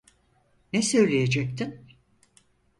[0.73, 1.87] Ne söyleyecektin?